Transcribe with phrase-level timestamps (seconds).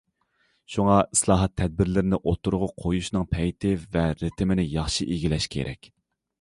[0.75, 5.95] شۇڭا ئىسلاھات تەدبىرلىرىنى ئوتتۇرىغا قويۇشنىڭ پەيتى ۋە رىتىمىنى ياخشى ئىگىلەش كېرەك.